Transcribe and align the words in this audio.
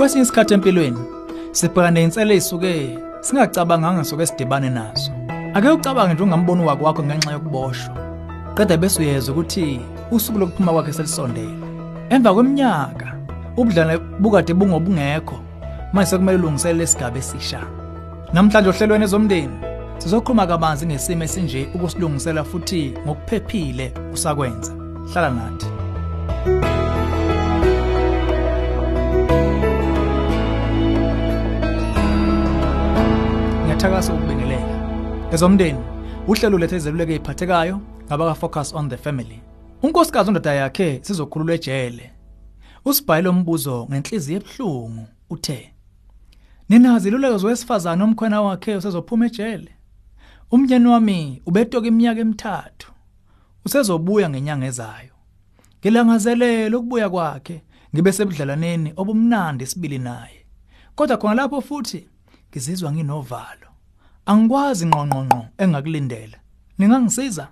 Kwesinye 0.00 0.22
isikhathi 0.22 0.54
empilweni 0.54 0.98
sibhekana 1.52 1.90
nezinsele 1.90 2.34
ezisuke 2.34 2.98
singacabanganga 3.20 4.04
soke 4.04 4.26
sidibane 4.26 4.70
nazo. 4.70 5.12
Ake 5.54 5.68
ucabange 5.68 6.14
nje 6.14 6.22
ungamboni 6.22 6.64
wako 6.64 6.84
wakho 6.84 7.02
ngenxa 7.02 7.32
yokuboshwa. 7.32 7.94
Qeda 8.54 8.76
bese 8.76 9.02
uyezwa 9.02 9.34
ukuthi 9.34 9.80
usuku 10.10 10.38
lokuphuma 10.38 10.72
kwakhe 10.72 10.92
selisondele. 10.92 11.54
Emva 12.10 12.34
kweminyaka 12.34 13.14
ubudlane 13.56 13.98
bukade 13.98 14.54
bungobungekho 14.54 15.38
manje 15.92 16.10
sekumele 16.10 16.38
ulungiselele 16.38 16.84
isigaba 16.84 17.18
esisha. 17.18 17.60
Namhlanje 18.32 18.68
ohlelweni 18.70 19.04
ezomndeni 19.04 19.58
sizokhuluma 19.98 20.46
kabanzi 20.46 20.86
ngesimo 20.86 21.24
esinje 21.24 21.68
ukusilungisela 21.74 22.44
futhi 22.44 22.94
ngokuphephile 23.06 23.92
usakwenza. 24.12 24.72
Hlala 25.12 25.30
nathi. 25.30 25.66
Ngiyathakasa 33.80 34.14
ukubingelela. 34.14 35.32
Ezomndeni 35.32 35.78
uhlelo 36.28 36.58
lethe 36.58 36.76
izeluleko 36.76 37.12
eziphathekayo 37.12 37.80
ngabaka 38.06 38.34
focus 38.34 38.74
on 38.74 38.88
the 38.88 38.96
family. 38.96 39.40
Unkosikazi 39.82 40.28
undoda 40.28 40.54
yakhe 40.54 41.00
sizokhululwa 41.02 41.54
ejele. 41.54 42.10
Usibhayile 42.84 43.28
umbuzo 43.28 43.86
ngenhliziyo 43.90 44.36
ebhlungu 44.40 45.06
uthe 45.30 45.72
Ninazi 46.68 47.08
iluleko 47.08 47.38
zowesifazana 47.38 48.04
omkhwena 48.04 48.42
wakhe 48.42 48.76
usezophuma 48.76 49.26
ejele. 49.26 49.72
Umnyeni 50.50 50.88
wami 50.88 51.42
ubetoka 51.46 51.86
iminyaka 51.86 52.20
emithathu. 52.20 52.92
Usezobuya 53.64 54.30
ngenyanga 54.30 54.66
ezayo. 54.66 55.14
Ngilangazelela 55.80 56.78
ukubuya 56.78 57.10
kwakhe 57.10 57.62
ngibe 57.94 58.12
sebudlalaneni 58.12 58.92
obumnandi 58.96 59.66
sibili 59.66 59.98
naye. 59.98 60.46
Kodwa 60.94 61.16
khona 61.16 61.34
lapho 61.34 61.60
futhi 61.60 62.08
ngizizwa 62.50 62.92
nginovalo. 62.92 63.69
Angikwazi 64.26 64.86
ngqongqonqo 64.86 65.46
engakulindela. 65.58 66.38
Ningangisiza? 66.78 67.48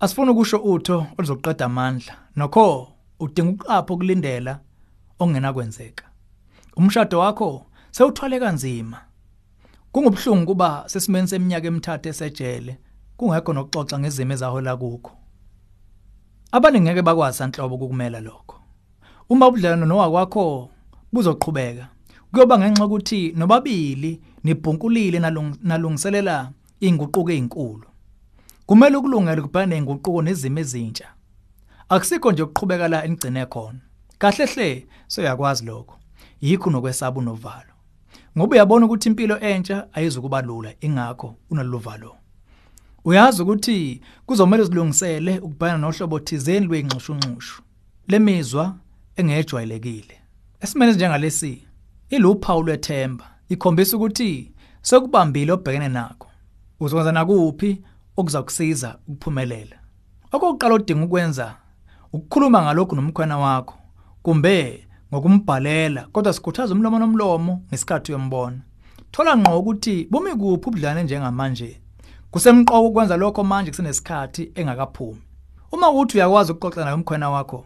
Asifuna 0.00 0.32
ukusho 0.32 0.58
utho 0.58 1.06
oluzoqeda 1.18 1.64
amandla. 1.64 2.14
Nokho 2.36 2.88
udinga 3.20 3.50
uqapho 3.64 3.96
kulindela 3.96 4.60
ongena 5.18 5.52
kwenzeka. 5.52 6.04
Umshado 6.76 7.18
wakho 7.18 7.66
sewuthwale 7.90 8.40
kanzima. 8.40 9.00
Kungubhlungu 9.92 10.46
kuba 10.46 10.84
sesimeni 10.86 11.28
seminyaka 11.28 11.66
emithathu 11.66 12.08
esejele 12.08 12.78
kungekho 13.16 13.52
nokuxoxa 13.52 13.98
ngezimo 13.98 14.32
ezahola 14.32 14.76
kukho. 14.76 15.12
Abaningi 16.52 16.84
ngeke 16.84 17.02
bakwazi 17.02 17.38
sanhlobo 17.38 17.74
ukukumela 17.74 18.20
lokho. 18.20 18.56
Uma 19.28 19.46
ubudlelwano 19.46 19.86
nowakwakho 19.86 20.70
buzoqhubeka 21.12 21.93
kuyoba 22.34 22.58
ngenxa 22.58 22.84
ukuthi 22.84 23.32
nobabili 23.36 24.20
nibhunkulile 24.44 25.18
nalung, 25.18 25.56
nalungiselela 25.62 26.50
inguquko 26.80 27.30
ezinkulu. 27.30 27.86
Kumele 28.66 28.96
ukulungela 28.96 29.42
kubhane 29.42 29.76
inguquko 29.76 30.22
nezimo 30.22 30.58
ezintsha. 30.58 31.08
Akusikho 31.88 32.32
nje 32.32 32.42
ukuqhubeka 32.42 32.88
la 32.88 33.04
enigcine 33.04 33.46
khona. 33.46 33.80
Kahle 34.18 34.46
hle 34.46 34.86
soyakwazi 35.06 35.64
lokho. 35.64 35.96
Yikho 36.40 36.70
nokwesaba 36.70 37.18
unovalo. 37.18 37.74
Ngoba 38.36 38.54
uyabona 38.54 38.86
ukuthi 38.86 39.08
impilo 39.08 39.38
entsha 39.38 39.86
ayizukuba 39.92 40.42
lula 40.42 40.74
ingakho 40.80 41.36
unaluvalo. 41.50 42.16
Uyazi 43.04 43.42
ukuthi 43.42 44.00
kuzomela 44.26 44.64
silungisele 44.64 45.38
ukubhana 45.38 45.78
nohlobo 45.78 46.18
thizeni 46.18 46.66
lwengxushunxushu. 46.66 47.62
Lemizwa 48.08 48.76
engejwayelekile. 49.16 50.16
Esimene 50.60 50.92
njengalesi 50.92 51.62
iluphawu 52.08 52.62
lwethemba 52.62 53.24
ikhombisa 53.48 53.96
ukuthi 53.96 54.52
sekubambile 54.82 55.52
obhekene 55.52 55.88
nakho. 55.88 56.28
Uzokwenza 56.80 57.12
nakuphi 57.12 57.82
okuzakusiza 58.16 58.98
ukuphumelela. 59.08 59.76
Okokuqala 60.32 60.74
odinga 60.74 61.04
ukwenza 61.04 61.54
ukukhuluma 62.12 62.62
ngalokho 62.62 62.96
nomkhwana 62.96 63.38
wakho 63.38 63.74
kumbe 64.22 64.86
ngokumbhalela 65.12 66.08
kodwa 66.12 66.32
sikhuthaza 66.32 66.74
umlomo 66.74 66.98
nomlomo 66.98 67.62
ngesikhathi 67.68 68.12
uyombona. 68.12 68.60
Thola 69.10 69.36
ngqo 69.36 69.58
ukuthi 69.58 70.08
bumi 70.10 70.30
kuphi 70.30 70.68
ubudlane 70.68 71.02
njengamanje. 71.02 71.80
Kusemqoko 72.30 72.86
ukwenza 72.88 73.16
lokho 73.16 73.44
manje 73.44 73.70
kusenesikhathi 73.70 74.52
engakaphumi. 74.54 75.22
Uma 75.72 75.90
uthi 75.90 76.18
uyakwazi 76.18 76.52
ukuxoxa 76.52 76.84
naye 76.84 76.94
umkhwana 76.94 77.30
wakho 77.30 77.64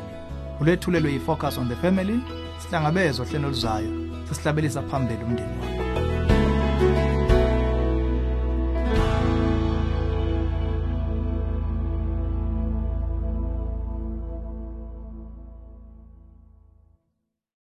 ulethulelwe 0.60 1.12
yifocus 1.12 1.58
on 1.58 1.68
the 1.68 1.76
family 1.76 2.20
sihlangabezwa 2.58 3.26
hlelo 3.26 3.48
luzayo 3.48 3.90
sisihlabelisa 4.28 4.82
phambili 4.82 5.24
umndeni 5.24 5.48
wakho 5.60 7.11